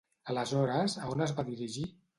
[0.33, 1.91] Aleshores, a on es va dirigir?